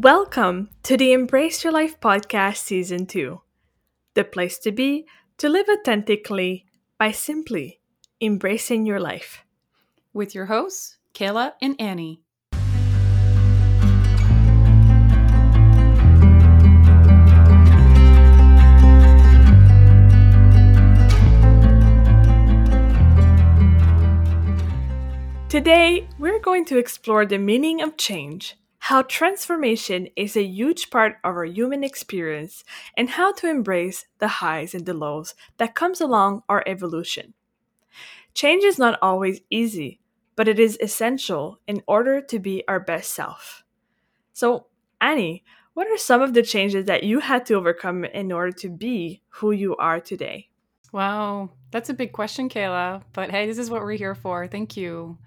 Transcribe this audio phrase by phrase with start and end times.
[0.00, 3.40] Welcome to the Embrace Your Life podcast, season two,
[4.14, 5.06] the place to be
[5.38, 6.66] to live authentically
[7.00, 7.80] by simply
[8.20, 9.44] embracing your life.
[10.12, 12.20] With your hosts, Kayla and Annie.
[25.48, 31.16] Today, we're going to explore the meaning of change, how transformation is a huge part
[31.24, 32.64] of our human experience,
[32.96, 37.34] and how to embrace the highs and the lows that comes along our evolution.
[38.34, 40.00] Change is not always easy,
[40.36, 43.64] but it is essential in order to be our best self.
[44.32, 44.66] So,
[45.00, 48.68] Annie, what are some of the changes that you had to overcome in order to
[48.68, 50.48] be who you are today?
[50.92, 53.02] Wow, that's a big question, Kayla.
[53.12, 54.46] But hey, this is what we're here for.
[54.46, 55.18] Thank you.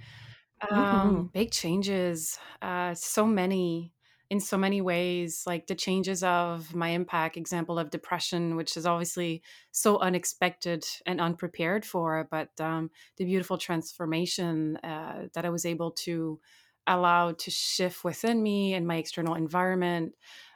[0.70, 2.38] Um, big changes.
[2.62, 3.94] Uh, so many
[4.30, 8.86] in so many ways, like the changes of my impact, example of depression, which is
[8.86, 15.66] obviously so unexpected and unprepared for, but um, the beautiful transformation uh, that I was
[15.66, 16.40] able to
[16.88, 20.16] allow to shift within me and my external environment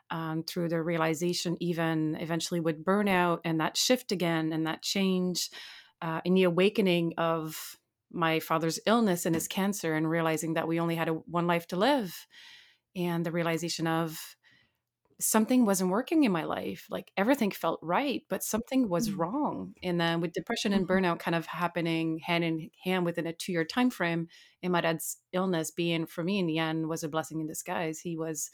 [0.09, 5.49] um, through the realization, even eventually with burnout and that shift again and that change
[6.01, 7.77] uh, in the awakening of
[8.11, 11.67] my father's illness and his cancer and realizing that we only had a, one life
[11.67, 12.27] to live
[12.95, 14.35] and the realization of
[15.19, 19.17] something wasn't working in my life like everything felt right but something was Mm.
[19.17, 20.89] wrong and then with depression and Mhm.
[20.89, 24.27] burnout kind of happening hand in hand within a two year time frame
[24.61, 27.99] and my dad's illness being for me in the end was a blessing in disguise
[28.01, 28.51] he was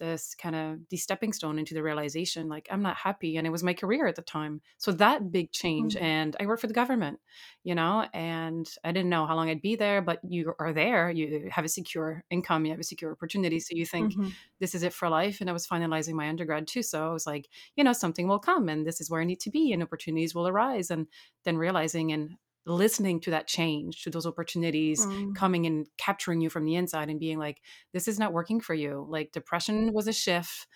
[0.00, 3.50] this kind of the stepping stone into the realization like i'm not happy and it
[3.50, 6.02] was my career at the time so that big change Mm.
[6.02, 7.20] and i worked for the government
[7.62, 11.10] you know and i didn't know how long i'd be there but you are there
[11.10, 14.36] you have a secure income you have a secure opportunity so you think Mhm.
[14.58, 17.26] this is it for life and i was finalizing my undergrad too so i was
[17.26, 19.82] like you know something will come and this is where i need to be and
[19.82, 21.06] opportunities will arise and
[21.44, 22.36] then realizing and
[22.66, 25.34] listening to that change to those opportunities Mm.
[25.34, 27.62] coming and capturing you from the inside and being like
[27.92, 30.66] this is not working for you like depression was a shift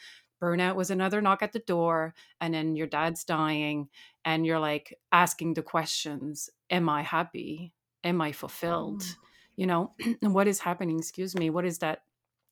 [0.42, 3.88] burnout was another knock at the door and then your dad's dying
[4.24, 7.72] and you're like asking the questions am i happy
[8.02, 9.16] am i fulfilled Mm.
[9.56, 12.02] you know and what is happening excuse me what is that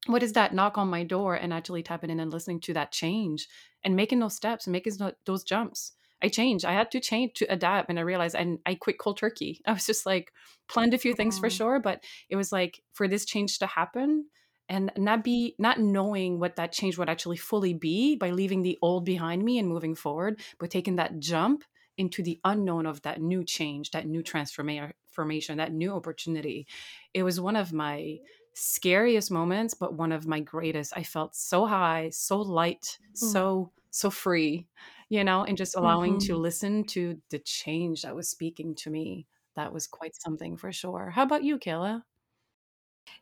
[0.06, 2.93] what is that knock on my door and actually tapping in and listening to that
[2.93, 3.49] change
[3.84, 4.93] and making those steps and making
[5.26, 6.64] those jumps i changed.
[6.64, 9.60] I had to change to adapt and i realized and i quit cold turkey.
[9.66, 10.32] I was just like
[10.68, 11.56] planned a few things for Mm.
[11.58, 14.26] sure but it was like for this change to happen
[14.68, 18.78] and not be not knowing what that change would actually fully be by leaving the
[18.82, 21.64] old behind me and moving forward but taking that jump
[21.98, 26.66] into the unknown of that new change that new transformation that new opportunity.
[27.12, 28.20] It was one of my
[28.54, 30.92] scariest moments but one of my greatest.
[30.96, 33.42] I felt so high so light Mm.
[33.42, 34.68] so so free
[35.12, 36.42] you know and just allowing to Mhm.
[36.48, 41.10] listen to the change that was speaking to me that was quite something for sure
[41.10, 42.02] how about you kayla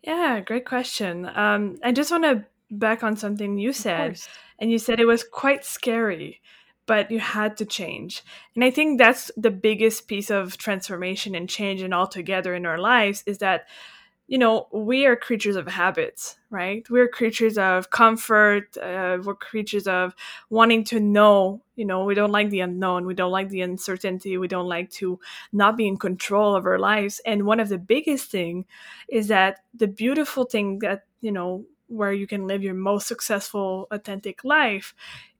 [0.02, 1.26] Yeah, great question.
[1.26, 4.20] Um, I just want to back on something you said,
[4.58, 6.40] and you said it was quite scary,
[6.86, 8.22] but you had to change.
[8.54, 12.78] And I think that's the biggest piece of transformation and change and altogether in our
[12.78, 13.66] lives is that,
[14.30, 16.88] you know, we are creatures of habits, right?
[16.88, 18.76] We're creatures of comfort.
[18.78, 20.14] Uh, we're creatures of
[20.50, 21.62] wanting to know.
[21.74, 23.06] You know, we don't like the unknown.
[23.06, 24.38] We don't like the uncertainty.
[24.38, 25.18] We don't like to
[25.52, 27.20] not be in control of our lives.
[27.26, 28.66] And one of the biggest thing
[29.08, 33.88] is that the beautiful thing that, you know, where you can live your most successful,
[33.90, 34.94] authentic life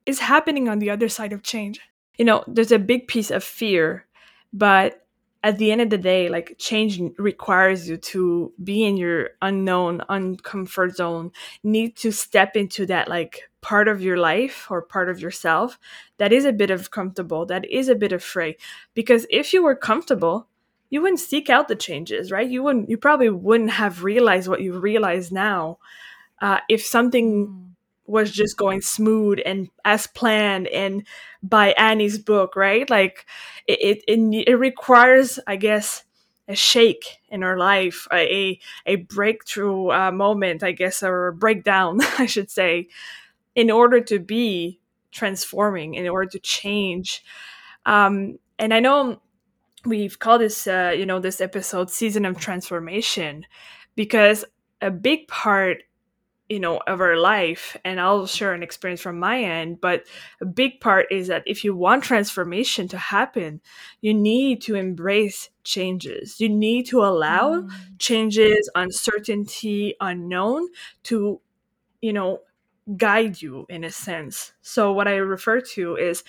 [0.05, 1.79] is happening on the other side of change.
[2.17, 4.05] You know, there's a big piece of fear,
[4.51, 5.05] but
[5.43, 10.01] at the end of the day, like change requires you to be in your unknown,
[10.09, 11.31] uncomfort zone,
[11.63, 15.79] need to step into that like part of your life or part of yourself
[16.17, 18.55] that is a bit of comfortable, that is a bit afraid.
[18.93, 20.47] Because if you were comfortable,
[20.89, 22.49] you wouldn't seek out the changes, right?
[22.49, 25.79] You wouldn't you probably wouldn't have realized what you realize now.
[26.41, 27.70] Uh, if something Mm.
[28.11, 31.07] Was just going smooth and as planned and
[31.41, 32.87] by Annie's book, right?
[32.89, 33.25] Like
[33.67, 36.03] it it, it, requires, I guess,
[36.47, 41.99] a shake in her life, a a breakthrough uh, moment, I guess, or a breakdown,
[42.19, 42.89] I should say,
[43.55, 44.79] in order to be
[45.11, 47.23] transforming, in order to change.
[47.85, 49.21] Um, and I know
[49.85, 53.45] we've called this, uh, you know, this episode "Season of Transformation"
[53.95, 54.43] because
[54.81, 55.83] a big part
[56.51, 60.03] you know of our life and i'll share an experience from my end but
[60.41, 63.61] a big part is that if you want transformation to happen
[64.01, 67.69] you need to embrace changes you need to allow Mm.
[67.99, 70.67] changes uncertainty unknown
[71.03, 71.39] to
[72.01, 72.41] you know
[72.97, 74.53] guide you in a sense.
[74.61, 76.23] So what I refer to is,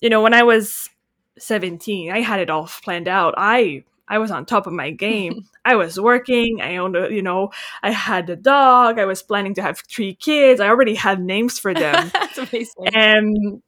[0.00, 0.90] you know, when I was
[1.38, 3.34] 17, I had it all planned out.
[3.36, 5.44] I I was on top of my game.
[5.64, 6.60] I was working.
[6.60, 7.50] I owned a, you know,
[7.82, 8.98] I had a dog.
[8.98, 10.60] I was planning to have three kids.
[10.60, 12.10] I already had names for them.
[12.12, 12.88] That's amazing.
[12.94, 13.62] And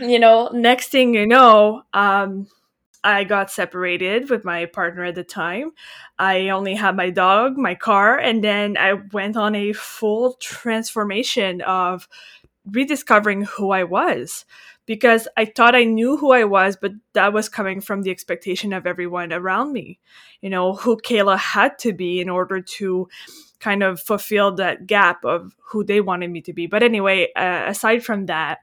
[0.00, 2.46] you know, next thing you know, um,
[3.04, 5.72] I got separated with my partner at the time.
[6.18, 11.62] I only had my dog, my car, and then I went on a full transformation
[11.62, 12.06] of
[12.64, 14.44] rediscovering who I was
[14.86, 18.72] because I thought I knew who I was, but that was coming from the expectation
[18.72, 19.98] of everyone around me,
[20.40, 23.08] you know, who Kayla had to be in order to
[23.60, 26.66] kind of fulfill that gap of who they wanted me to be.
[26.66, 28.58] But anyway, uh, aside from that,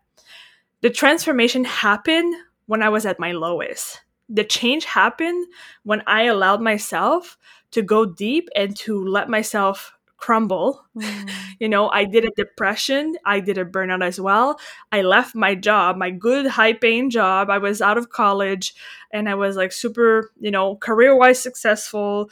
[0.82, 2.36] the transformation happened
[2.66, 4.02] when I was at my lowest.
[4.28, 5.48] The change happened
[5.84, 7.38] when I allowed myself
[7.72, 10.86] to go deep and to let myself crumble.
[10.96, 11.32] Mm.
[11.60, 14.60] you know, I did a depression, I did a burnout as well.
[14.92, 17.50] I left my job, my good high paying job.
[17.50, 18.76] I was out of college
[19.12, 22.30] and I was like super, you know, career wise successful.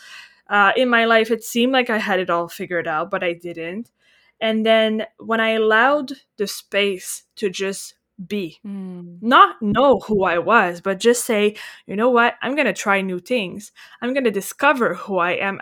[0.49, 3.33] Uh, in my life, it seemed like I had it all figured out, but I
[3.33, 3.89] didn't.
[4.39, 7.95] And then when I allowed the space to just
[8.25, 9.17] be, mm.
[9.21, 11.55] not know who I was, but just say,
[11.85, 13.71] you know what, I'm going to try new things.
[14.01, 15.61] I'm going to discover who I am.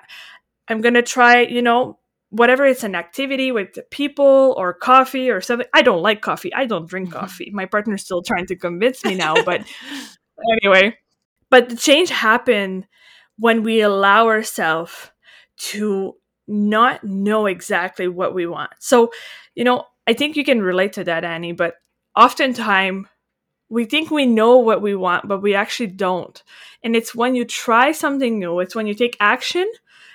[0.68, 2.00] I'm going to try, you know,
[2.36, 5.68] whatever it's an activity with people or coffee or something.
[5.74, 6.54] I don't like coffee.
[6.54, 7.20] I don't drink mm-hmm.
[7.20, 7.50] coffee.
[7.54, 9.66] My partner's still trying to convince me now, but
[10.62, 10.98] anyway.
[11.50, 12.88] But the change happened
[13.38, 15.12] when we allow ourselves
[15.58, 16.16] to
[16.48, 18.72] not know exactly what we want.
[18.80, 19.12] So,
[19.56, 21.76] you know, I think you can relate to that, Annie, but
[22.16, 23.08] oftentimes
[23.70, 26.44] we think we know what we want, but we actually don't.
[26.84, 29.70] And it's when you try something new, it's when you take action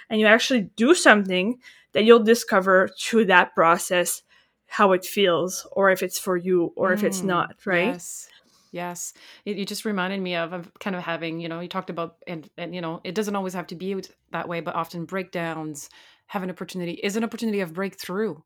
[0.09, 1.59] and you actually do something
[1.93, 4.23] that you'll discover through that process
[4.67, 7.87] how it feels or if it's for you or mm, if it's mm, not right?
[7.87, 8.29] yes
[8.73, 9.13] yes.
[9.45, 12.17] It, you just reminded me of, of kind of having you know you talked about
[12.27, 14.01] and and you know it doesn't always have to be
[14.33, 15.91] that way but often breakdowns
[16.27, 18.37] have an opportunity is an opportunity of breakthrough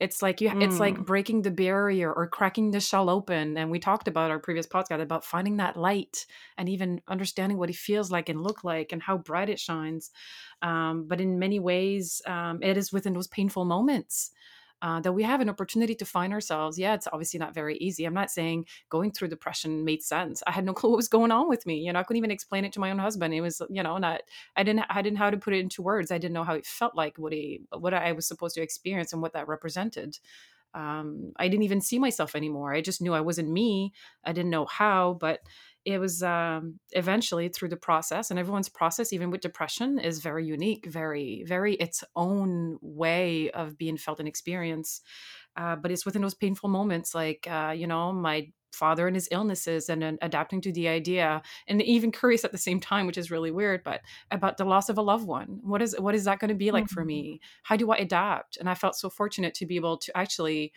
[0.00, 0.62] it's like you mm.
[0.62, 1.04] it's like mm.
[1.04, 5.00] breaking the barrier or cracking the shell open and we talked about our previous podcast
[5.00, 6.26] about finding that light
[6.58, 10.10] and even understanding what it feels like and look like and how bright it shines
[10.62, 14.30] um, but in many ways, um, it is within those painful moments
[14.82, 16.78] uh, that we have an opportunity to find ourselves.
[16.78, 18.04] Yeah, it's obviously not very easy.
[18.04, 20.42] I'm not saying going through depression made sense.
[20.46, 21.78] I had no clue what was going on with me.
[21.78, 23.34] You know, I couldn't even explain it to my own husband.
[23.34, 24.22] It was, you know, not.
[24.56, 24.84] I didn't.
[24.88, 26.10] I didn't know how to put it into words.
[26.10, 29.12] I didn't know how it felt like, what he, what I was supposed to experience,
[29.12, 30.18] and what that represented.
[30.72, 32.72] Um, I didn't even see myself anymore.
[32.72, 33.92] I just knew I wasn't me.
[34.24, 35.40] I didn't know how, but
[35.90, 40.44] it was um, eventually through the process and everyone's process even with depression is very
[40.46, 45.04] unique very very its own way of being felt and experienced
[45.56, 49.28] uh, but it's within those painful moments like uh, you know my father and his
[49.30, 53.18] illnesses and uh, adapting to the idea and even curious at the same time which
[53.18, 54.00] is really weird but
[54.30, 55.58] about the loss of a loved one.
[55.62, 56.94] What is what is that going to be like mm-hmm.
[56.94, 57.40] for me?
[57.64, 58.56] How do i adapt?
[58.56, 60.72] And i felt so fortunate to be able to actually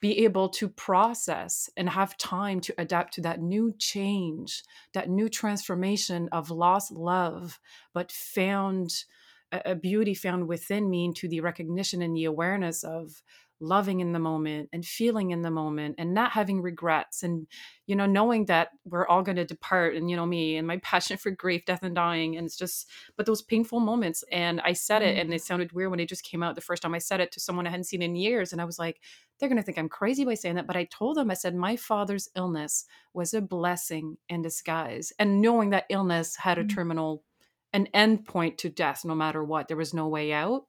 [0.00, 4.62] be able to process and have time to adapt to that new change,
[4.92, 7.58] that new transformation of lost love,
[7.94, 9.04] but found
[9.52, 13.22] a, beauty found within me into the recognition and the awareness of
[13.60, 17.46] loving in the moment and feeling in the moment and not having regrets and
[17.86, 20.76] you know knowing that we're all going to depart and you know me and my
[20.82, 22.86] passion for grief death and dying and it's just
[23.16, 25.20] but those painful moments and i said it mm-hmm.
[25.20, 27.32] and it sounded weird when it just came out the first time i said it
[27.32, 29.00] to someone i hadn't seen in years and i was like
[29.38, 31.54] they're going to think i'm crazy by saying that but i told them i said
[31.54, 36.74] my father's illness was a blessing in disguise and knowing that illness had a mm-hmm.
[36.74, 37.24] terminal
[37.72, 40.66] an end point to death no matter what there was no way out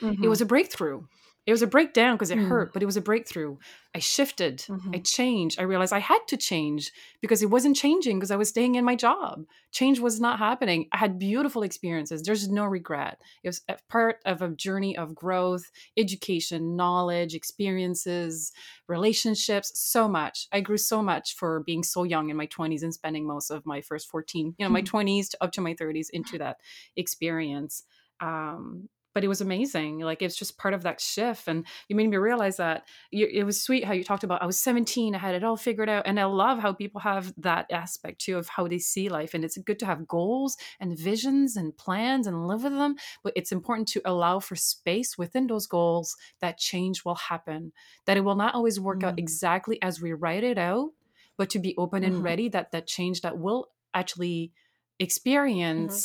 [0.00, 0.22] mm-hmm.
[0.22, 1.02] it was a breakthrough
[1.50, 2.46] it was a breakdown because it mm.
[2.46, 3.56] hurt, but it was a breakthrough.
[3.92, 4.92] I shifted, mm-hmm.
[4.94, 5.58] I changed.
[5.58, 8.84] I realized I had to change because it wasn't changing because I was staying in
[8.84, 9.46] my job.
[9.72, 10.86] Change was not happening.
[10.92, 12.22] I had beautiful experiences.
[12.22, 13.20] There's no regret.
[13.42, 18.52] It was a part of a journey of growth, education, knowledge, experiences,
[18.86, 20.46] relationships, so much.
[20.52, 23.66] I grew so much for being so young in my 20s and spending most of
[23.66, 26.58] my first 14, you know, my 20s up to my 30s into that
[26.94, 27.82] experience.
[28.20, 30.00] Um, but it was amazing.
[30.00, 31.48] Like it's just part of that shift.
[31.48, 34.46] And you made me realize that you, it was sweet how you talked about I
[34.46, 36.06] was 17, I had it all figured out.
[36.06, 39.34] And I love how people have that aspect too of how they see life.
[39.34, 42.96] And it's good to have goals and visions and plans and live with them.
[43.22, 47.72] But it's important to allow for space within those goals that change will happen,
[48.06, 49.08] that it will not always work mm-hmm.
[49.08, 49.20] out mm.
[49.20, 50.90] exactly as we write it out,
[51.36, 52.14] but to be open mm-hmm.
[52.14, 54.52] and ready that that change that will actually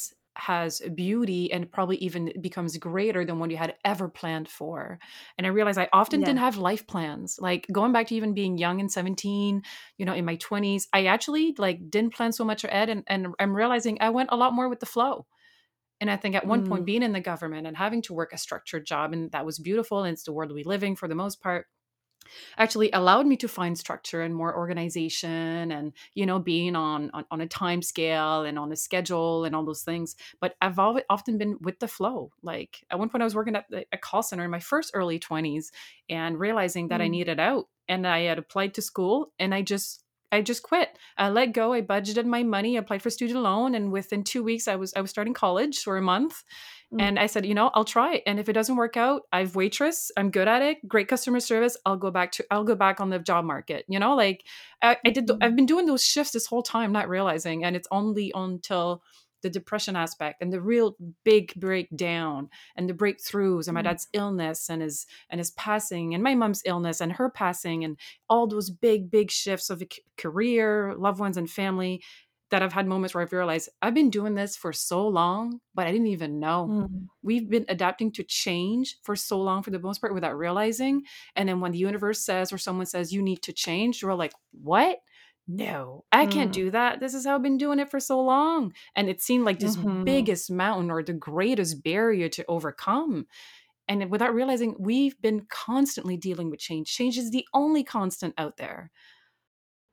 [0.09, 0.24] mm-hmm.
[0.37, 4.99] Has beauty and probably even becomes greater than what you had ever planned for.
[5.37, 6.23] And I realized I often Yeah.
[6.23, 7.37] didn't have life plans.
[7.39, 9.63] Like going back to even being young and 17,
[9.97, 13.27] you know, in my 20s, I actually like didn't plan so much ahead and, and
[13.39, 15.27] I'm realizing I went a lot more with the flow.
[16.01, 16.85] And I think at one point Mm.
[16.85, 20.03] being in the government and having to work a structured job and that was beautiful
[20.03, 21.67] and it's the world we live in for the most part
[22.57, 27.25] actually allowed me to find structure and more organization and you know being on on,
[27.31, 31.03] on a time scale and on a schedule and all those things but i've always,
[31.09, 34.23] often been with the flow like at one point i was working at a call
[34.23, 35.71] center in my first early 20s
[36.09, 37.09] and realizing that i Mm.
[37.09, 40.01] needed out and i had applied to school and i just
[40.31, 40.97] I just quit.
[41.17, 41.71] I let go.
[41.71, 44.99] I budgeted my money, applied for student loan, and within two weeks, I was I
[44.99, 46.43] was starting college for a month,
[46.95, 47.01] Mm.
[47.01, 48.21] and I said, you know, I'll try.
[48.25, 50.11] And if it doesn't work out, I've waitress.
[50.17, 50.87] I'm good at it.
[50.87, 51.77] Great customer service.
[51.85, 52.45] I'll go back to.
[52.51, 53.85] I'll go back on the job market.
[53.87, 54.43] You know, like
[54.81, 55.27] I, I did.
[55.27, 59.03] th- I've been doing those shifts this whole time, not realizing, and it's only until
[59.41, 63.83] the depression aspect and the real big breakdown and the breakthroughs and my Mm.
[63.83, 67.99] dad's illness and his and his passing and my mom's illness and her passing and
[68.27, 69.83] all those big big shifts of
[70.17, 72.01] career loved ones and family
[72.55, 75.87] that I've had moments where I've realized I've been doing this for so long, but
[75.87, 76.67] I didn't even know.
[76.67, 77.07] Mm.
[77.21, 81.03] We've been adapting to change for so long for the most part without realizing.
[81.35, 84.33] And then when the universe says or someone says you need to change, you're like,
[84.51, 84.99] what?
[85.47, 86.53] No, I can't Mm.
[86.53, 86.99] do that.
[86.99, 88.73] This is how I've been doing it for so long.
[88.95, 90.05] And it seemed like this Mhm.
[90.05, 93.27] biggest mountain or the greatest barrier to overcome.
[93.87, 96.93] And without realizing, we've been constantly dealing with change.
[96.93, 98.91] Change is the only constant out there.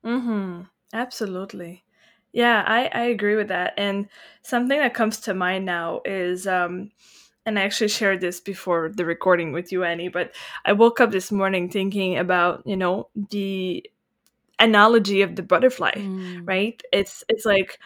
[0.05, 0.71] Mhm.
[0.95, 1.85] Absolutely.
[2.33, 3.75] Yeah, I I agree with that.
[3.77, 4.09] And
[4.43, 6.91] something that comes to mind now is um
[7.47, 10.33] and I actually shared this before the recording with you Annie, but
[10.65, 13.85] I woke up this morning thinking about, you know, the
[14.59, 16.81] analogy of the butterfly, Mm, right?
[16.93, 17.79] It's it's like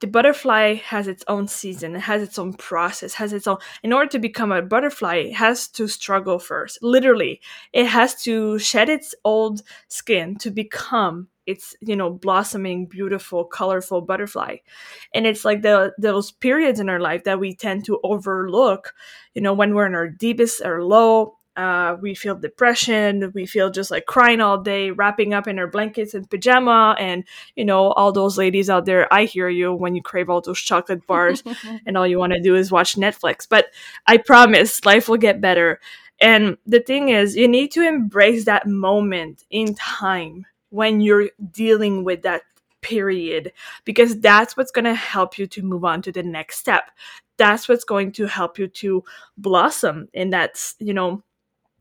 [0.00, 3.92] the butterfly has its own season, it has its own process, has its own in
[3.92, 6.78] order to become a butterfly, it has to struggle first.
[6.82, 7.40] Literally,
[7.72, 14.00] it has to shed its old skin to become its, you know, blossoming, beautiful, colorful
[14.00, 14.56] butterfly.
[15.12, 18.94] And it's like the those periods in our life that we tend to overlook,
[19.34, 23.70] you know, when we're in our deepest or low, uh, we feel depression, we feel
[23.70, 27.92] just like crying all day, wrapping up in our blankets and pajama, and you know,
[27.92, 31.42] all those ladies out there, I hear you when you crave all those chocolate bars
[31.86, 33.46] and all you want to do is watch Netflix.
[33.48, 33.66] But
[34.06, 35.80] I promise life will get better.
[36.20, 42.04] And the thing is, you need to embrace that moment in time when you're dealing
[42.04, 42.42] with that
[42.80, 43.52] period
[43.84, 46.90] because that's what's going to help you to move on to the next step.
[47.36, 49.02] That's what's going to help you to
[49.38, 51.22] blossom in that, you know,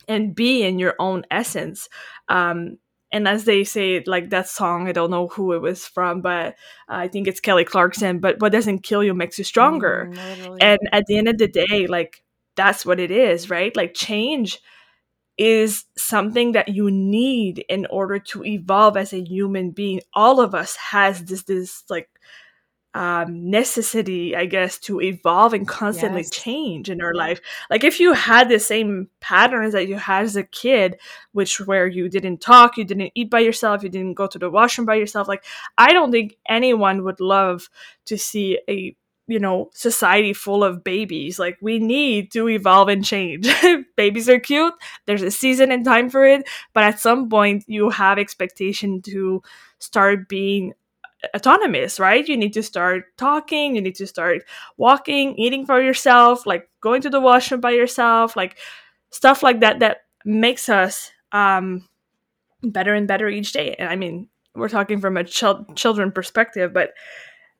[0.07, 1.89] and be in your own essence.
[2.29, 2.77] Um,
[3.11, 6.55] and as they say, like that song, I don't know who it was from, but
[6.89, 8.19] I think it's Kelly Clarkson.
[8.19, 10.09] But what doesn't kill you makes you stronger.
[10.11, 10.57] mm.
[10.59, 12.23] And at the end of the day, like
[12.55, 13.75] that's what it is, right?
[13.75, 14.59] Like change
[15.37, 20.01] is something that you need in order to evolve as a human being.
[20.13, 22.09] All of us has this this like
[22.95, 26.29] um, necessity, I guess, to evolve and constantly Yes.
[26.29, 27.41] change in our life.
[27.69, 30.97] Like if you had the same patterns that you had as a kid,
[31.31, 34.49] which where you didn't talk, you didn't eat by yourself, you didn't go to the
[34.49, 35.43] washroom by yourself, like
[35.77, 37.69] I don't think anyone would love
[38.05, 38.95] to see a
[39.25, 41.39] you know society full of babies.
[41.39, 43.47] Like we need to evolve and change.
[43.95, 44.73] Babies are cute.
[45.05, 46.47] There's a season and time for it.
[46.73, 49.41] But at some point you have expectation to
[49.79, 50.73] start being
[51.35, 52.27] autonomous, right?
[52.27, 54.43] You need to start talking, you need to start
[54.77, 58.57] walking, eating for yourself, like going to the washroom by yourself, like
[59.11, 61.87] stuff like that that makes us um
[62.63, 63.75] better and better each day.
[63.79, 66.93] And I mean, we're talking from a chil- children perspective, but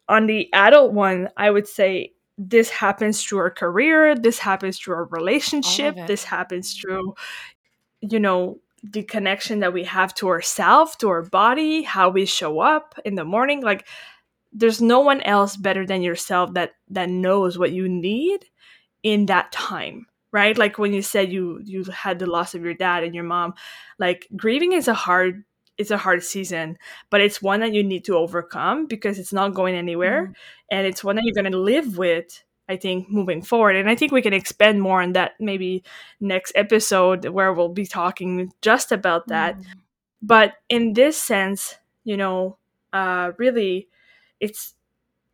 [0.10, 4.96] on the adult one, I would say this happens through our career, this happens through
[4.96, 7.16] our relationship, this happens through
[8.02, 12.60] you know the connection that we have to ourselves, to our body, how we show
[12.60, 13.62] up in the morning.
[13.62, 13.88] Like
[14.52, 18.46] there's no one else better than yourself that that knows what you need
[19.04, 20.08] in that time.
[20.32, 20.58] Right?
[20.58, 23.54] Like when you said you you had the loss of your dad and your mom,
[24.00, 25.44] like grieving is a hard
[25.78, 26.78] it's a hard season,
[27.10, 30.34] but it's one that you need to overcome because it's not going anywhere Mm.
[30.72, 33.76] and it's one that you're going to live with I think moving forward.
[33.76, 35.84] And I think we can expand more on that maybe
[36.20, 39.58] next episode where we'll be talking just about that.
[39.60, 39.66] Mm.
[40.22, 42.58] But in this sense, you know,
[42.94, 43.90] uh, really,
[44.40, 44.76] it's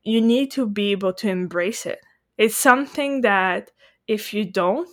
[0.03, 2.00] you need to be able to embrace it.
[2.38, 3.71] It's something that
[4.07, 4.89] if you don't,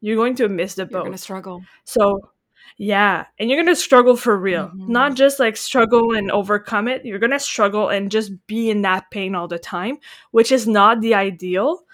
[0.00, 0.92] you're going to miss the boat.
[0.92, 1.64] You're going to struggle.
[1.84, 2.30] So
[2.76, 4.68] Yeah, and you're gonna struggle for real.
[4.68, 4.88] Mhm.
[4.88, 7.04] Not just like struggle and overcome it.
[7.04, 9.98] You're gonna struggle and just be in that pain all the time,
[10.32, 11.84] which is not the ideal.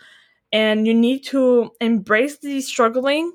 [0.52, 3.32] And you need to embrace the struggling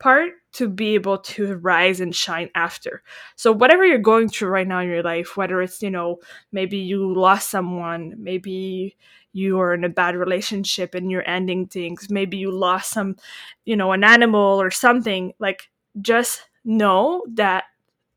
[0.00, 3.02] part to be able to rise and shine after.
[3.36, 6.18] So whatever you're going through right now in your life, whether it's, you know,
[6.52, 8.96] maybe you lost someone, maybe
[9.32, 13.16] you are in a bad relationship and you're ending things, maybe you lost some,
[13.64, 15.70] you know, an animal or something, like
[16.02, 17.64] just know that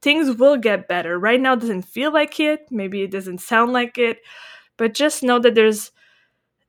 [0.01, 1.19] things will get better.
[1.19, 4.19] Right now it doesn't feel like it, maybe it doesn't sound like it,
[4.77, 5.91] but just know that there's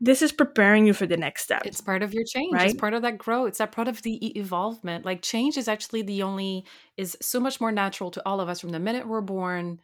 [0.03, 1.63] this is preparing you for the next step.
[1.67, 2.55] It's part of your change.
[2.55, 2.71] Right?
[2.71, 3.49] It's part of that growth.
[3.49, 5.05] It's that part of the evolvement.
[5.05, 6.65] Like change is actually the only
[6.97, 9.81] is so much more natural to all of us from the minute we're born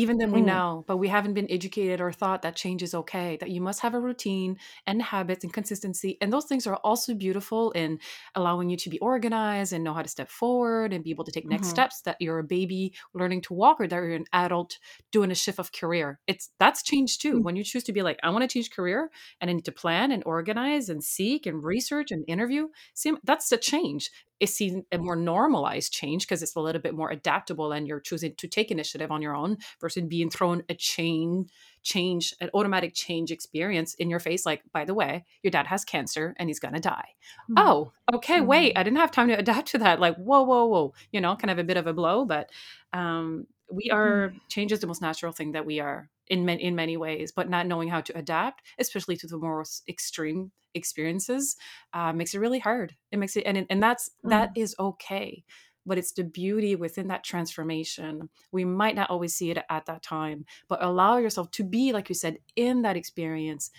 [0.00, 0.42] even then we Mm.
[0.42, 3.80] know, but we haven't been educated or thought that change is okay, that you must
[3.80, 6.16] have a routine and habits and consistency.
[6.20, 7.98] And those things are also beautiful in
[8.34, 11.32] allowing you to be organized and know how to step forward and be able to
[11.32, 11.68] take next Mhm.
[11.68, 14.78] steps that you're a baby learning to walk or that you're an adult
[15.12, 16.20] doing a shift of career.
[16.26, 17.38] It's that's change too.
[17.38, 17.42] Mm.
[17.42, 19.72] When you choose to be like, I want to change career and I need to
[19.72, 24.84] plan and organize and seek and research and interview, see that's a change is seen
[24.90, 28.48] a more normalized change because it's a little bit more adaptable and you're choosing to
[28.48, 31.46] take initiative on your own versus being thrown a chain
[31.82, 35.84] change an automatic change experience in your face like by the way your dad has
[35.84, 37.08] cancer and he's gonna die
[37.50, 37.54] Mm.
[37.56, 38.78] oh okay wait Mhm.
[38.78, 41.50] i didn't have time to adapt to that like whoa whoa whoa you know kind
[41.50, 42.50] of a bit of a blow but
[42.92, 46.74] um we are change is the most natural thing that we are in ma- in
[46.74, 51.56] many ways but not knowing how to adapt especially to the more extreme experiences
[51.92, 52.96] uh, makes it really hard.
[53.10, 55.44] It makes it and and that's that is okay
[55.86, 58.28] but it's the beauty within that transformation.
[58.52, 62.08] We might not always see it at that time but allow yourself to be like
[62.08, 63.70] you said in that experience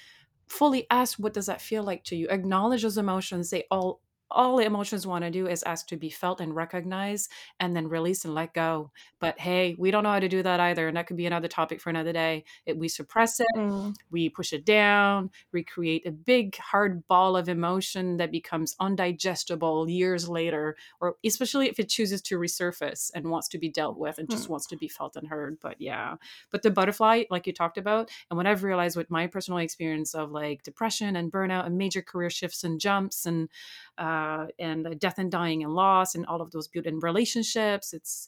[0.47, 2.27] fully ask what does that feel like to you?
[2.29, 6.09] Acknowledge those emotions they all all the emotions want to do is ask to be
[6.09, 10.19] felt and recognized and then release and let go but hey we don't know how
[10.19, 12.87] to do that either and that could be another topic for another day it, we
[12.87, 13.93] suppress it Mm.
[14.09, 19.91] we push it down we create a big hard ball of emotion that becomes undigestible
[19.91, 24.17] years later or especially if it chooses to resurface and wants to be dealt with
[24.17, 24.51] and just Hmm.
[24.51, 26.15] wants to be felt and heard but yeah
[26.51, 30.13] but the butterfly like you talked about and what i've realized with my personal experience
[30.13, 33.49] of like depression and burnout and major career shifts and jumps and
[33.97, 34.20] uh
[34.59, 38.27] and death and dying and loss and all of those beauty and relationships it's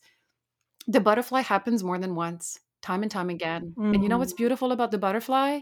[0.88, 4.38] the butterfly happens more than once time and time again and you know what's Mhm.
[4.44, 5.60] beautiful about the butterfly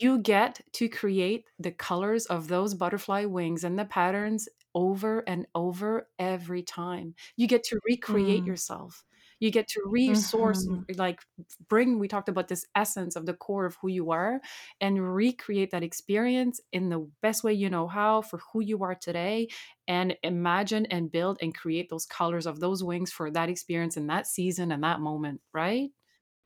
[0.00, 5.46] you get to create the colors of those butterfly wings and the patterns over and
[5.54, 7.14] over every time.
[7.36, 8.46] You get to recreate Mm.
[8.46, 9.04] yourself.
[9.40, 10.86] You get to resource, Mhm.
[10.96, 11.20] like
[11.68, 14.40] bring, we talked about this essence of the core of who you are
[14.80, 18.94] and recreate that experience in the best way you know how for who you are
[18.94, 19.48] today.
[19.88, 24.06] And imagine and build and create those colors of those wings for that experience in
[24.08, 25.90] that season and that moment, right?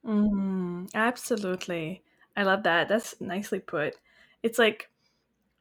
[0.04, 2.02] Mm, absolutely.
[2.36, 2.88] I love that.
[2.88, 3.96] That's nicely put.
[4.42, 4.90] It's like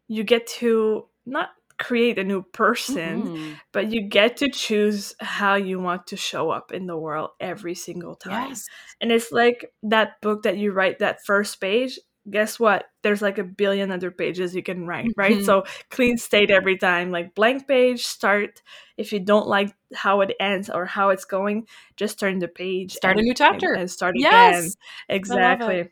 [0.08, 3.60] you get to not create a new person, Mhm.
[3.72, 7.74] but you get to choose how you want to show up in the world every
[7.76, 8.50] single time.
[8.50, 8.68] Yes.
[9.02, 11.98] And it's like that book that you write that first page.
[12.30, 12.86] Guess what?
[13.02, 15.38] There's like a billion other pages you can write, right?
[15.40, 15.46] Mhm.
[15.46, 18.62] So clean state every time, like blank page, start.
[18.98, 21.66] If you don't like how it ends or how it's going,
[21.96, 23.72] just turn the page Start a new chapter.
[23.72, 24.32] and, and start again.
[24.32, 24.76] Yes.
[25.08, 25.90] Exactly.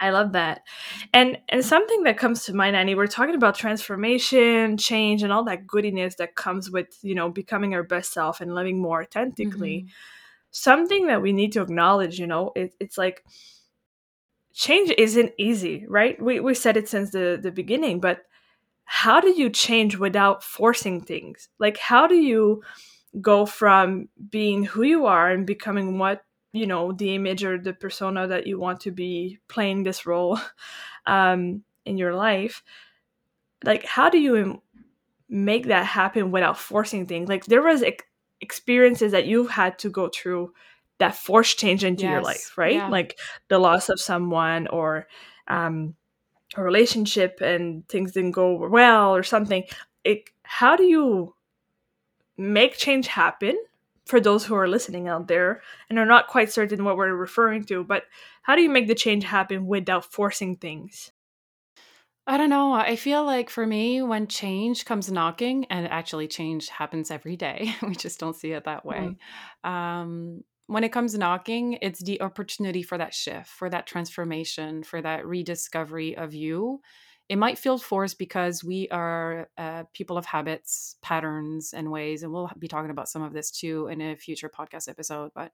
[0.00, 0.62] I love that.
[1.12, 5.44] And and something that comes to mind, Annie, we're talking about transformation, change, and all
[5.44, 9.84] that goodiness that comes with, you know, becoming our best self and living more authentically.
[9.86, 9.90] Mhm.
[10.50, 13.24] Something that we need to acknowledge, you know, it, it's like
[14.54, 16.20] change isn't easy, right?
[16.20, 18.22] We we said it since the, the beginning, but
[18.84, 21.48] how do you change without forcing things?
[21.58, 22.62] Like how do you
[23.20, 26.22] go from being who you are and becoming what
[26.56, 30.38] you know the image or the persona that you want to be playing this role
[31.06, 32.62] um, in your life
[33.64, 34.62] like how do you
[35.28, 37.28] make that happen without forcing things?
[37.28, 38.04] Like there was ex-
[38.40, 40.52] experiences that you've had to go through
[40.98, 42.76] that force change into your life right?
[42.76, 42.88] Yeah.
[42.88, 45.06] like the loss of someone or
[45.46, 45.94] um,
[46.56, 49.64] a relationship and things didn't go well or something.
[50.04, 51.34] It, how do you
[52.38, 53.58] make change happen
[54.06, 57.64] for those who are listening out there and are not quite certain what we're referring
[57.64, 58.04] to but
[58.42, 61.12] how do you make the change happen without forcing things
[62.28, 62.72] I don't know.
[62.72, 67.72] I feel like for me, when change comes knocking, and actually change happens every day,
[67.82, 69.16] we just don't see it that way.
[69.62, 75.00] Um, when it comes knocking, it's the opportunity for that shift, for that transformation, for
[75.00, 76.80] that rediscovery of you.
[77.28, 82.22] It might feel forced because we are uh, people of habits, patterns, and ways.
[82.22, 85.32] And we'll be talking about some of this too in a future podcast episode.
[85.34, 85.50] But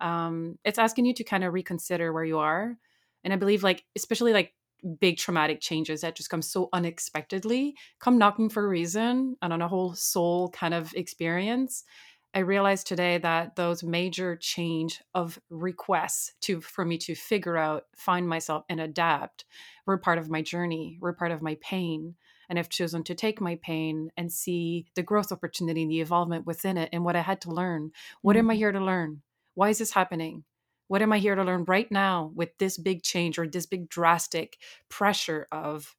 [0.00, 2.76] um, it's asking you to kind of reconsider where you are.
[3.22, 4.54] And I believe, like, especially like
[4.98, 9.60] big traumatic changes that just come so unexpectedly, come knocking for a reason and on
[9.60, 11.84] a whole soul kind of experience.
[12.32, 17.86] I realized today that those major change of requests to for me to figure out,
[17.96, 19.44] find myself and adapt
[19.84, 22.14] were part of my journey, were part of my pain.
[22.48, 26.46] And I've chosen to take my pain and see the growth opportunity and the evolvement
[26.46, 27.90] within it and what I had to learn.
[28.22, 28.58] What am I mm-hmm.
[28.58, 29.22] here to learn?
[29.54, 30.44] Why is this happening?
[30.86, 33.88] What am I here to learn right now with this big change or this big
[33.88, 35.94] drastic pressure of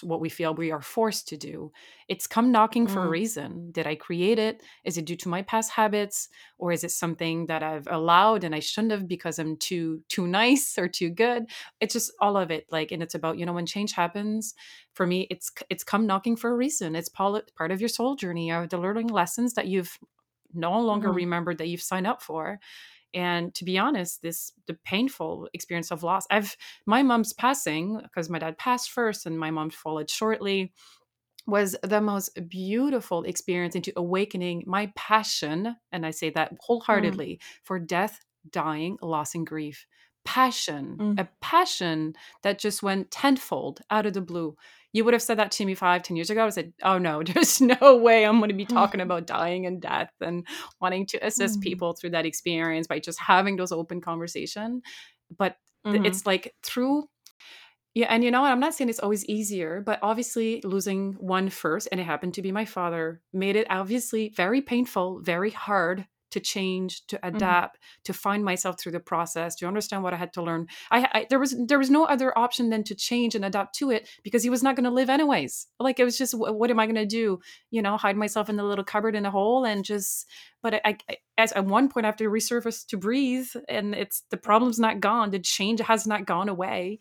[0.00, 1.72] what we feel we are forced to do.
[2.08, 2.90] It's come knocking mm.
[2.90, 3.10] for a mm.
[3.10, 3.70] reason.
[3.72, 4.62] Did I create it?
[4.84, 6.28] Is it due to my past habits
[6.58, 10.26] or is it something that I've allowed and I shouldn't have because I'm too too
[10.26, 11.46] nice or too good?
[11.80, 14.54] It's just all of it like and it's about, you know, when change happens,
[14.94, 16.94] for me it's it's come knocking for a reason.
[16.94, 19.98] It's part of your soul journey of the learning lessons that you've
[20.54, 21.16] no longer mm.
[21.16, 22.60] remembered that you've signed up for
[23.14, 28.30] and to be honest this the painful experience of loss i've my mom's passing because
[28.30, 30.72] my dad passed first and my mom followed shortly
[31.46, 36.56] was the most beautiful experience into awakening my passion and i say that mm.
[36.60, 37.38] wholeheartedly mm.
[37.64, 38.20] for death
[38.50, 39.86] dying loss and grief
[40.24, 41.18] passion mm.
[41.18, 44.56] a passion that just went tenfold out of the blue
[44.92, 46.46] you would have said that to me five, ten years ago.
[46.46, 49.80] I said, oh no, there's no way I'm going to be talking about dying and
[49.80, 50.46] death and
[50.80, 51.62] wanting to assist mm.
[51.62, 54.82] people through that experience by just having those open conversation.
[55.36, 56.04] But mm-hmm.
[56.04, 57.08] it's like through
[57.94, 58.50] yeah, and you know what?
[58.50, 62.42] I'm not saying it's always easier, but obviously losing one first, and it happened to
[62.42, 67.36] be my father, made it obviously very painful, very hard to change to mm-hmm.
[67.36, 68.02] adapt mm-hmm.
[68.04, 71.26] to find myself through the process to understand what i had to learn I, I,
[71.30, 74.42] there was there was no other option than to change and adapt to it because
[74.42, 76.86] he was not going to live anyways like it was just what, what am i
[76.86, 77.40] going to do
[77.70, 80.26] you know hide myself in the little cupboard in a hole and just
[80.62, 84.22] but I, I as at one point i have to resurface to breathe and it's
[84.30, 86.98] the problem's not gone the change has not gone away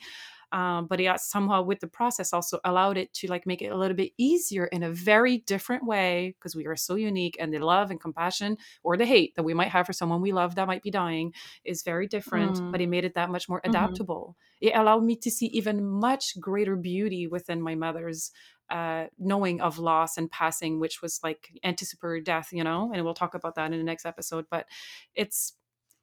[0.52, 3.78] um, but it somehow with the process also allowed it to like make it a
[3.78, 7.60] little bit easier in a very different way because we are so unique and the
[7.60, 10.68] love and compassion or the hate that we might have for someone we love that
[10.68, 11.34] might be dying
[11.64, 12.72] is very different mm.
[12.72, 13.72] but it made it that much more mm-hmm.
[13.72, 14.68] adaptable mm-hmm.
[14.68, 18.32] it allowed me to see even much greater beauty within my mother's
[18.72, 23.14] uh, knowing of loss and passing, which was like anticipatory death, you know, and we'll
[23.14, 24.46] talk about that in the next episode.
[24.50, 24.66] But
[25.14, 25.54] it's,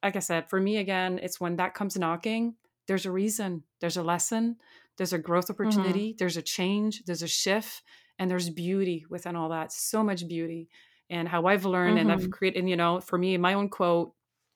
[0.03, 2.55] like I said, for me, again, it's when that comes knocking,
[2.89, 4.55] there's a reason, there's a lesson,
[4.97, 5.61] there's a growth mm-hmm.
[5.61, 6.17] opportunity, mm-hmm.
[6.17, 7.83] there's a change, there's a shift,
[8.17, 9.71] and there's beauty within all that.
[9.71, 10.69] So much beauty.
[11.07, 12.09] And how I've learned mm-hmm.
[12.09, 12.31] and I've mm-hmm.
[12.31, 14.13] created, and, you know, for me, my own quote,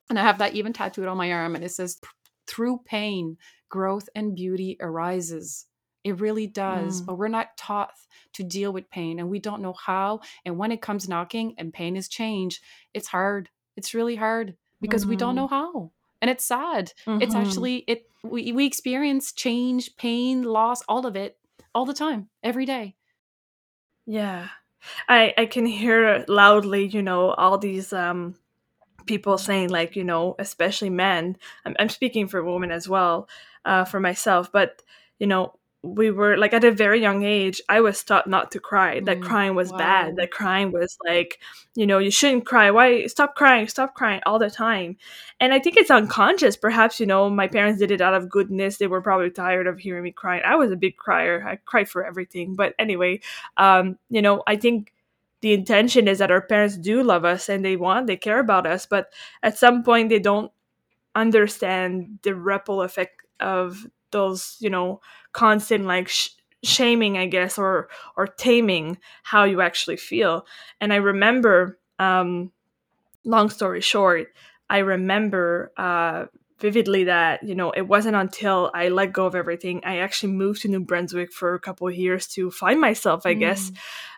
[0.09, 1.99] and I have that even tattooed on my arm, and it says,
[2.47, 3.37] through pain,
[3.69, 5.67] growth and beauty arises.
[6.03, 7.05] It really does, mm.
[7.05, 7.91] but we're not taught
[8.33, 10.21] to deal with pain and we don't know how.
[10.43, 12.61] And when it comes knocking and pain is change,
[12.93, 13.49] it's hard.
[13.77, 15.11] It's really hard because mm-hmm.
[15.11, 15.37] we don't mm-hmm.
[15.37, 15.91] know how
[16.23, 16.93] and it's sad.
[17.05, 17.21] Mm-hmm.
[17.21, 21.37] it's actually it we, we experience change pain loss all of it
[21.75, 22.95] all the time every day.
[24.05, 24.47] Yeah.
[25.09, 28.35] I i can hear loudly you know all these um
[29.05, 33.29] people saying like you know especially men i'm, I'm speaking for women as well
[33.63, 34.81] uh for myself but
[35.19, 35.53] you know
[35.83, 39.01] we were like at a very young age i was taught not to cry.
[39.01, 39.77] That mm, crying was wow.
[39.77, 41.39] bad that crying was like
[41.75, 42.71] you know you shouldn't cry.
[42.71, 44.95] Why stop crying stop crying all the time.
[45.41, 46.55] And i think it's unconscious.
[46.55, 48.77] Perhaps you know my parents did it out of goodness.
[48.77, 50.41] They were probably tired of hearing me crying.
[50.45, 51.45] I was a big crier.
[51.45, 52.55] I cried for everything.
[52.55, 53.19] But anyway
[53.57, 54.93] um you know i think
[55.41, 58.65] the intention is that our parents do love us and they want they care about
[58.65, 58.85] us.
[58.85, 59.11] But
[59.43, 60.49] at some point they don't
[61.15, 65.01] understand the ripple effect of those you know
[65.33, 66.29] constant like sh-
[66.63, 70.45] shaming i guess or or taming how you actually feel
[70.79, 72.51] and i remember um
[73.25, 74.27] long story short
[74.69, 76.25] i remember uh
[76.59, 80.61] vividly that you know it wasn't until i let go of everything i actually moved
[80.61, 83.39] to new brunswick for a couple of years to find myself i mm.
[83.39, 83.71] guess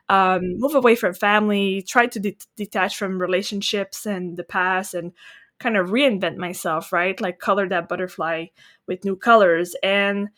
[0.07, 5.13] um, move away from family try to de- detach from relationships and the past and
[5.59, 7.19] kind of reinvent myself right?
[7.19, 8.47] Like color that butterfly
[8.87, 9.75] with new colors.
[9.81, 10.29] And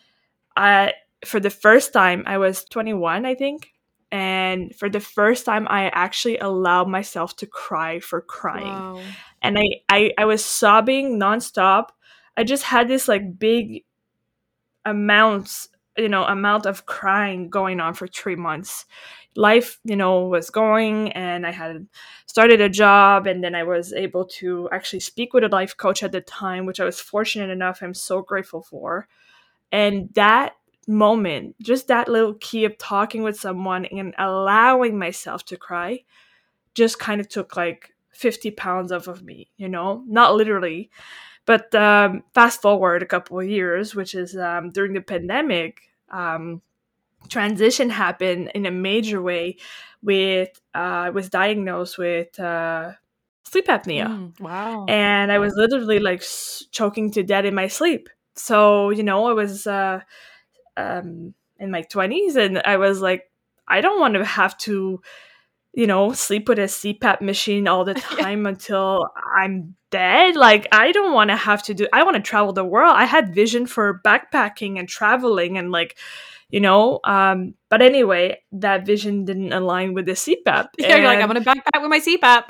[0.56, 0.93] I
[1.25, 3.73] for the first time I was 21 I think.
[4.12, 8.67] And for the first time I actually allowed myself to cry for crying.
[8.67, 9.01] Wow.
[9.41, 11.89] and I, I I was sobbing nonstop.
[12.38, 13.84] I just had this like big
[14.86, 18.86] amounts you know amount of crying going on for three months
[19.36, 21.88] life you know was going and i had
[22.26, 26.04] started a job and then i was able to actually speak with a life coach
[26.04, 29.08] at the time which i was fortunate enough i'm so grateful for
[29.72, 30.54] and that
[30.88, 36.04] moment, just that little key of talking with someone and allowing myself to cry,
[36.74, 40.90] just kind of took like 50 pounds off of me, you know, not literally.
[41.46, 46.62] But um, fast forward a couple of years, which is um, during the pandemic, um,
[47.30, 49.58] transition happened in a major way.
[50.04, 52.93] With uh, I was diagnosed with uh,
[53.43, 54.08] sleep apnea.
[54.08, 54.86] Mm, wow.
[54.88, 56.24] And I was literally like
[56.72, 58.10] choking to death in my sleep.
[58.36, 60.02] So, you know, I was uh,
[60.78, 63.32] um, in my 20s and I was like,
[63.67, 65.02] I don't want to have to,
[65.78, 68.50] you know, sleep with a CPAP machine all the time yeah.
[68.50, 70.36] until I'm dead.
[70.36, 72.96] Like, I don't want to have to do, I want to travel the world.
[72.96, 75.96] I had vision for backpacking and traveling and like,
[76.50, 81.20] you know um but anyway that vision didn't align with the cpap yeah, you're like
[81.20, 82.44] i'm gonna backpack with my cpap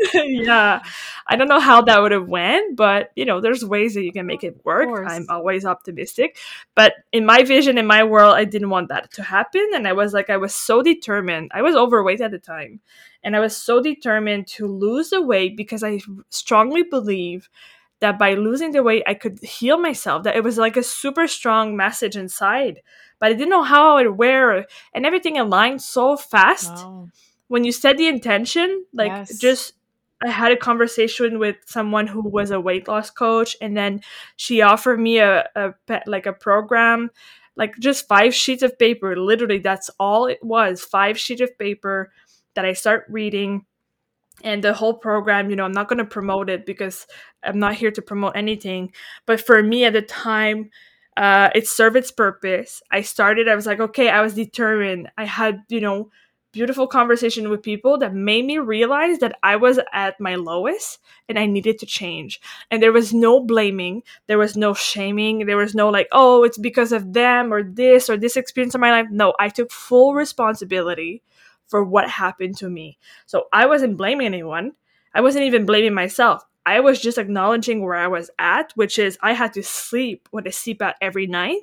[0.14, 0.82] yeah.
[1.26, 4.12] I don't know how that would have went but you know there's ways that you
[4.12, 4.88] can make it work.
[5.06, 6.36] i'm always optimistic.
[6.74, 9.92] But in my vision in my world i didn't want that to happen and i
[9.92, 11.50] was like i was so determined.
[11.54, 12.80] I was overweight at the time
[13.22, 17.48] and i was so determined to lose the weight because i strongly believe
[18.02, 20.24] that by losing the weight, I could heal myself.
[20.24, 22.82] That it was like a super strong message inside,
[23.18, 26.74] but I didn't know how I would wear, and everything aligned so fast.
[26.74, 27.08] Wow.
[27.48, 29.38] When you set the intention, like yes.
[29.38, 29.74] just
[30.24, 34.02] I had a conversation with someone who was a weight loss coach, and then
[34.36, 35.72] she offered me a, a
[36.06, 37.10] like a program,
[37.56, 39.16] like just five sheets of paper.
[39.16, 40.82] Literally, that's all it was.
[40.82, 42.12] Five sheets of paper
[42.54, 43.64] that I start reading
[44.42, 47.06] and the whole program you know i'm not going to promote it because
[47.42, 48.92] i'm not here to promote anything
[49.26, 50.70] but for me at the time
[51.16, 52.82] uh, it served its purpose.
[52.90, 55.10] I started i was like okay i was determined.
[55.18, 56.10] I had you know
[56.52, 61.38] beautiful conversation with people that made me realize that i was at my lowest and
[61.38, 62.40] i needed to change.
[62.70, 66.58] And there was no blaming there was no shaming there was no like oh it's
[66.58, 69.06] because of them or this or this experience in my life.
[69.10, 71.22] No i took full responsibility
[71.72, 72.98] for what happened to me.
[73.24, 74.72] So I wasn't blaming anyone.
[75.14, 76.44] I wasn't even blaming myself.
[76.66, 80.46] I was just acknowledging where I was at, which is I had to sleep with
[80.46, 81.62] a CPAP every night.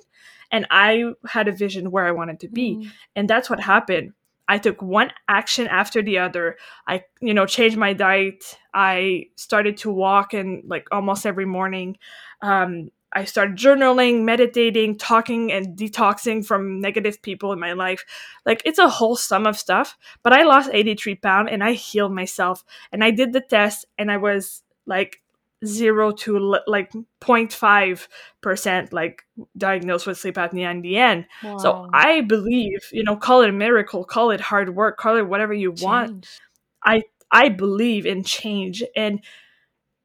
[0.50, 2.78] And I had a vision where I wanted to be.
[2.78, 2.92] Mm.
[3.16, 4.14] And that's what happened.
[4.48, 6.58] I took one action after the other.
[6.88, 8.58] I, you know, changed my diet.
[8.74, 12.00] I started to walk and like almost every morning.
[12.42, 18.06] Um, I started journaling, meditating, talking, and detoxing from negative people in my life.
[18.46, 19.98] Like it's a whole sum of stuff.
[20.22, 22.64] But I lost 83 pounds and I healed myself.
[22.92, 25.22] And I did the test and I was like
[25.66, 26.92] zero to like
[27.22, 28.08] 0.5
[28.40, 29.24] percent like
[29.58, 31.58] diagnosed with sleep apnea in the end wow.
[31.58, 35.28] so i believe you know call it a miracle call it hard work call it
[35.28, 35.84] whatever you change.
[35.84, 36.40] want
[36.86, 39.20] i i believe in change and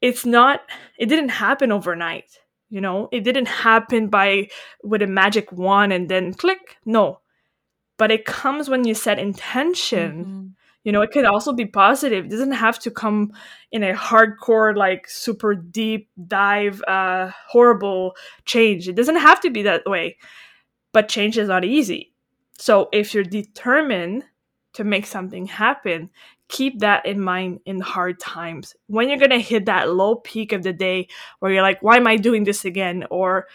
[0.01, 0.63] it's not
[0.99, 2.41] it didn't happen overnight
[2.71, 3.09] you know?
[3.13, 4.49] It didn't happen by
[4.83, 7.21] with a magic wand and then click no.
[7.97, 10.25] But it comes when you set intention.
[10.25, 10.47] Mm-hmm.
[10.85, 12.27] you know it could also be positive.
[12.27, 13.33] It doesn't have to come
[13.73, 18.89] in a hardcore like super deep dive uh horrible change.
[18.89, 20.17] It doesn't have to be that way.
[20.93, 22.13] But change is not easy.
[22.59, 24.25] So if you're determined
[24.75, 26.11] to make something happen
[26.49, 28.75] keep that in mind in hard times.
[28.87, 31.97] When you're going to hit that low peak of the day where you're like, why
[31.97, 33.07] am I doing this again?
[33.11, 33.47] Or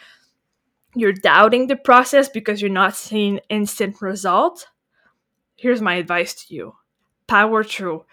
[0.96, 4.68] you're doubting the process because you're not seeing instant result.
[5.56, 6.76] Here's my advice to you
[7.28, 8.06] power through.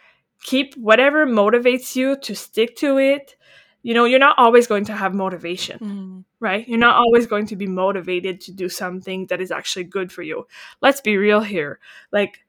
[0.43, 3.37] Keep whatever motivates you to stick to it.
[3.83, 6.25] You know, you're not always going to have motivation, mm.
[6.41, 6.69] right?
[6.69, 10.23] You're not always going to be motivated to do something that is actually good for
[10.23, 10.47] you.
[10.83, 11.79] Let's be real here.
[12.13, 12.46] Like,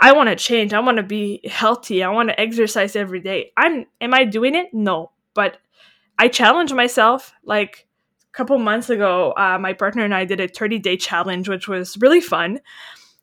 [0.00, 0.72] I want to change.
[0.72, 2.02] I want to be healthy.
[2.02, 3.52] I want to exercise every day.
[3.56, 4.72] I'm am I doing it?
[4.72, 5.12] No.
[5.34, 5.58] But
[6.18, 7.86] I challenge myself like
[8.32, 11.68] a couple months ago, uh, my partner and I did a 30 day challenge, which
[11.68, 12.60] was really fun.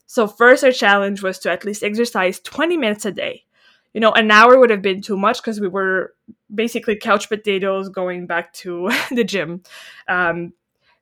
[0.06, 3.46] So, first, our challenge was to at least exercise 20 minutes a day.
[3.94, 6.14] You know, an hour would have been too much because we were
[6.54, 9.64] basically couch potatoes going back to the gym.
[10.08, 10.54] Um,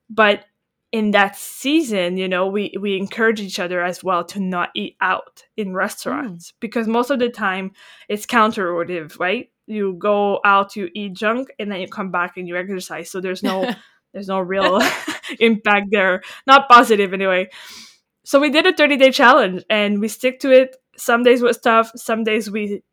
[0.10, 0.46] but
[0.92, 4.96] in that season, you know, we we encourage each other as well to not eat
[5.02, 6.56] out in restaurants mm.
[6.60, 7.72] because most of the time
[8.08, 9.52] it's counterintuitive, right?
[9.68, 13.12] You go out, you eat junk, and then you come back and you exercise.
[13.12, 13.72] So there's no
[14.14, 14.82] there's no real
[15.40, 17.50] impact there, not positive anyway.
[18.24, 20.76] So we did a 30 day challenge and we stick to it.
[20.98, 21.92] Some days was tough.
[21.96, 22.84] Some days we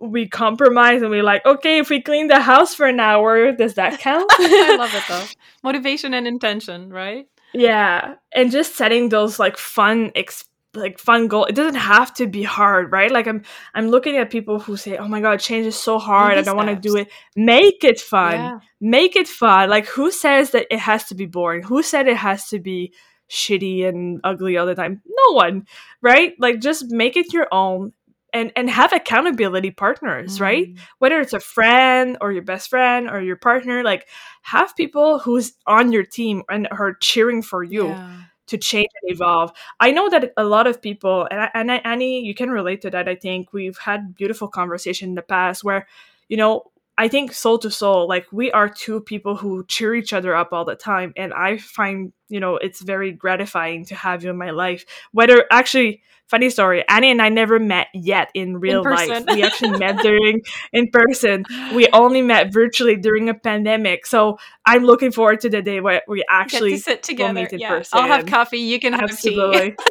[0.00, 3.74] we compromise and we're like, okay, if we clean the house for an hour, does
[3.74, 4.30] that count?
[4.38, 5.24] I love it though.
[5.62, 7.26] Motivation and intention, right?
[7.52, 8.14] Yeah.
[8.32, 12.42] And just setting those like fun, ex- like fun goal it doesn't have to be
[12.42, 13.42] hard right like i'm
[13.74, 16.42] i'm looking at people who say oh my god change is so hard Baby i
[16.42, 18.58] don't want to do it make it fun Yeah.
[18.78, 22.18] make it fun like who says that it has to be boring who said it
[22.18, 22.92] has to be
[23.30, 25.66] shitty and ugly all the time no one
[26.02, 27.92] right like just make it your own
[28.32, 30.78] and and have accountability partners right Mm.
[30.98, 34.06] whether it's a friend or your best friend or your partner like
[34.42, 38.18] have people who's on your team and are cheering for you Yeah.
[38.48, 39.52] to change and evolve.
[39.78, 42.80] I know that a lot of people, and, I, and I, Annie, you can relate
[42.80, 43.06] to that.
[43.06, 45.86] I think we've had beautiful conversation in the past where,
[46.28, 50.12] you know, I think soul to soul, like we are two people who cheer each
[50.12, 54.24] other up all the time, and I find you know it's very gratifying to have
[54.24, 54.84] you in my life.
[55.12, 59.24] Whether actually, funny story, Annie and I never met yet in real life.
[59.28, 61.44] We actually met during in person.
[61.72, 66.02] We only met virtually during a pandemic, so I'm looking forward to the day where
[66.08, 67.32] we actually to sit together.
[67.32, 67.82] meet in yeah.
[67.92, 68.58] I'll have coffee.
[68.58, 69.76] You can have tea.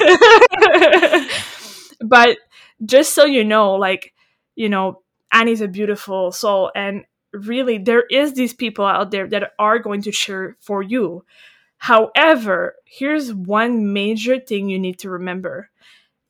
[2.04, 2.36] But
[2.84, 4.12] just so you know, like,
[4.54, 5.02] you know,
[5.34, 10.00] Annie's a beautiful soul and really there is these people out there that are going
[10.02, 11.24] to cheer for you.
[11.78, 15.70] However, here's one major thing you need to remember.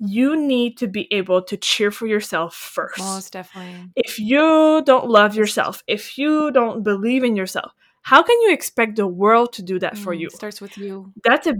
[0.00, 2.98] You need to be able to cheer for yourself first.
[2.98, 3.90] Most definitely.
[3.94, 8.96] If you don't love yourself, if you don't believe in yourself, how can you expect
[8.96, 10.30] the world to do that for Mm, you?
[10.30, 11.12] Starts with you.
[11.22, 11.54] that's a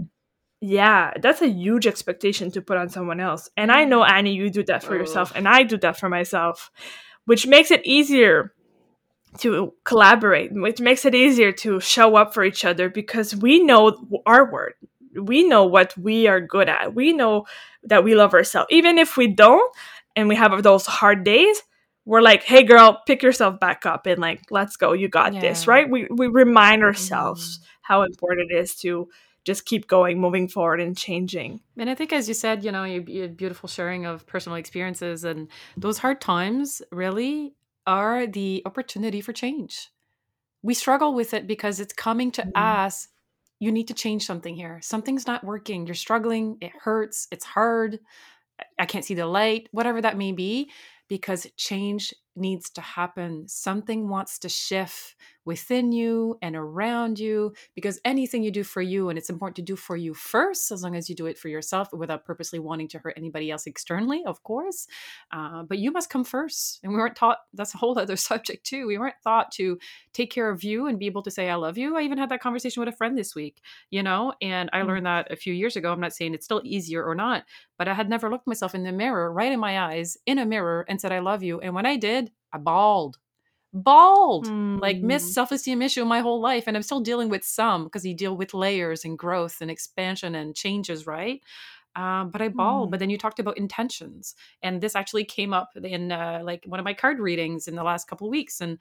[0.61, 4.49] yeah that's a huge expectation to put on someone else and i know annie you
[4.49, 6.71] do that for yourself and i do that for myself
[7.25, 8.53] which makes it easier
[9.39, 14.21] to collaborate which makes it easier to show up for each other because we know
[14.25, 14.73] our word.
[15.13, 16.93] We know what we are good at.
[16.93, 17.45] We know
[17.83, 18.67] that we love ourselves.
[18.69, 19.75] Even if we don't
[20.15, 21.61] and we have those hard days
[22.05, 24.93] we're like hey girl pick yourself back up and like let's go.
[24.93, 25.89] You got this right?
[25.89, 26.87] We, we remind mm-hmm.
[26.87, 29.09] ourselves how important it is to
[29.45, 32.83] just keep going moving forward and changing And I think, as you said, you know,
[32.85, 37.55] you, you had beautiful sharing of personal experiences, and those hard times really
[37.85, 39.89] are the opportunity for change.
[40.63, 42.51] We struggle with it because it's coming to Mhm.
[42.55, 43.09] us.
[43.59, 44.81] You need to change something here.
[44.81, 45.87] Something's not working.
[45.87, 46.57] You're struggling.
[46.61, 47.27] It hurts.
[47.31, 47.99] It's hard.
[48.79, 50.71] I can't see the light, whatever that may be,
[51.07, 53.47] because change needs to happen.
[53.47, 59.09] Something wants to shift within you and around you because anything you do for you,
[59.09, 61.47] and it's important to do for you first, as long as you do it for
[61.49, 64.87] yourself without purposely wanting to hurt anybody else externally, of course.
[65.31, 66.79] Uh, but you must come first.
[66.83, 68.87] And we weren't taught that's a whole other subject, too.
[68.87, 69.79] We weren't taught to
[70.13, 71.95] take care of you and be able to say, I love you.
[71.97, 74.95] I even had that conversation with a friend this week, you know, and I Mm.
[74.95, 75.91] learned that a few years ago.
[75.91, 77.45] I'm not saying it's still easier or not,
[77.77, 80.45] but I had never looked myself in the mirror, right in my eyes, in a
[80.45, 81.59] mirror, and said, I love you.
[81.59, 83.17] And when I did, I bawled.
[84.81, 85.01] Like Mm.
[85.01, 86.65] missed self-esteem issue my whole life.
[86.67, 90.35] And I'm still dealing with some because you deal with layers and growth and expansion
[90.35, 91.41] and changes, right?
[91.95, 92.87] Um, but I.
[92.87, 92.99] But Mm.
[92.99, 94.35] then you talked about intentions.
[94.61, 97.83] And this actually came up in uh, like one of my card readings in the
[97.83, 98.61] last couple of weeks.
[98.61, 98.79] And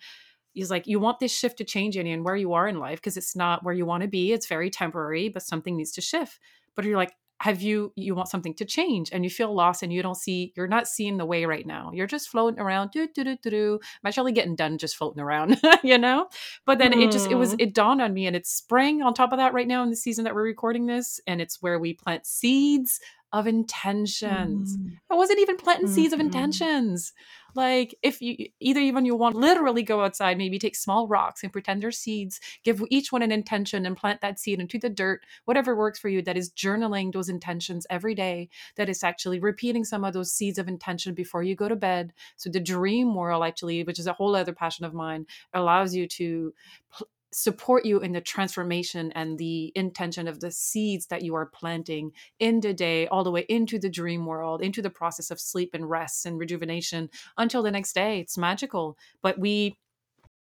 [0.53, 3.01] he's like, you want this shift to change any and where you are in life
[3.01, 4.33] because it's not where you want to be.
[4.33, 6.41] It's very temporary, but something needs to shift.
[6.77, 9.93] But you're like, have you you want something to change and you feel lost and
[9.93, 11.91] you don't see you're not seeing the way right now.
[11.93, 15.21] You're just floating around do do do do do i'm actually getting done just floating
[15.23, 16.29] around you know?
[16.65, 17.61] But then it just it was Mm.
[17.65, 19.97] it dawned on me and it's spring on top of that right now in the
[19.97, 22.99] season that we're recording this and it's where we plant seeds
[23.35, 24.99] of intentions Mm.
[25.11, 26.25] I wasn't even planting seeds of Mhm.
[26.25, 27.13] intentions.
[27.55, 31.53] Like if you either even you want literally go outside, maybe take small rocks and
[31.53, 35.23] pretend they're seeds, give each one an intention and plant that seed into the dirt,
[35.45, 39.85] whatever works for you, that is journaling those intentions every day, that is actually repeating
[39.85, 42.13] some of those seeds of intention before you go to bed.
[42.37, 46.09] So the dream world actually, which is a whole other passion of mine, allows you
[46.09, 46.55] to
[46.91, 51.47] pl- support you in the transformation and the intention of the seeds that you are
[51.47, 55.41] planting in the day, all the way into the dream world, into the process of
[55.41, 58.21] sleep and rest and rejuvenation until the next day.
[58.21, 58.97] It's magical.
[59.23, 59.77] But we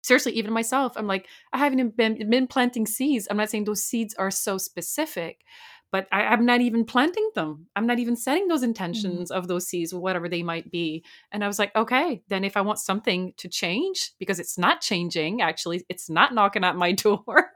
[0.03, 3.27] seriously, even myself, I'm like, I haven't been, been planting seeds.
[3.29, 5.45] I'm not saying those seeds are so specific,
[5.93, 7.67] but I, I'm not even planting them.
[7.75, 8.69] I'm not even setting those mm-hmm.
[8.69, 11.05] intentions of those seeds, whatever they might be.
[11.31, 14.81] And I was like, okay, then if I want something to change, because it's not
[14.81, 17.51] changing, actually, it's not knocking at my door,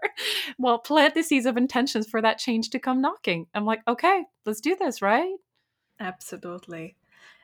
[0.59, 3.47] well, plant the seeds of intentions for that change to come knocking.
[3.55, 5.33] I'm like, okay, let's do this, right?
[5.99, 6.95] Absolutely.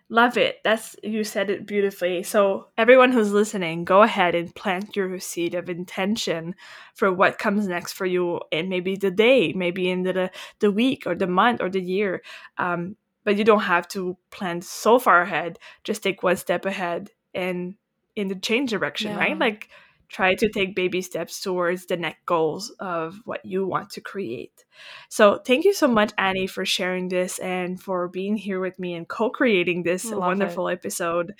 [0.09, 0.59] Love it.
[0.63, 2.23] That's you said it beautifully.
[2.23, 6.55] So everyone who's listening, go ahead and plant your seed of intention
[6.93, 11.07] for what comes next for you and maybe the day, maybe in the the week
[11.07, 12.21] or the month or the year.
[12.57, 15.57] Um, but you don't have to plan so far ahead.
[15.83, 17.75] Just take one step ahead and
[18.15, 19.17] in the change direction, Yeah.
[19.17, 19.39] right?
[19.39, 19.69] Like
[20.13, 24.63] try to take baby steps towards the next goals of what you want to create.
[25.09, 28.93] So, thank you so much, Annie, for sharing this and for being here with me
[28.93, 30.73] and co creating this love wonderful it.
[30.73, 31.33] episode.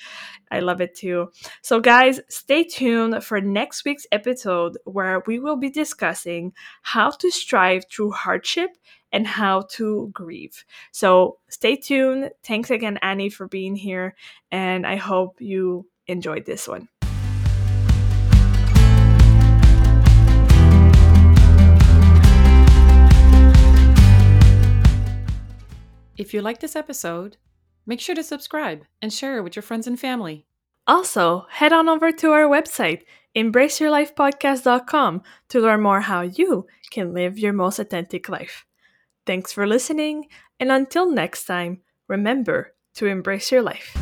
[0.52, 1.32] I love it too.
[1.62, 7.32] So, guys, stay tuned for next week's episode where we will be discussing how to
[7.32, 8.72] strive through hardship
[9.12, 10.66] and how to grieve.
[10.92, 12.32] So, stay tuned.
[12.44, 14.16] Thanks again, Annie, for being here.
[14.52, 16.90] And I hope you enjoyed this one.
[26.18, 27.38] If you like this episode,
[27.86, 30.46] make sure to subscribe and share it with your friends and family.
[30.86, 33.04] Also, head on over to our website,
[33.36, 38.66] embraceyourlifepodcast.com, to learn more how you can live your most authentic life.
[39.26, 40.28] Thanks for listening,
[40.60, 43.98] and until next time, remember to embrace your life.